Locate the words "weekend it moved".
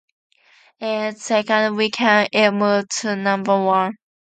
1.75-2.89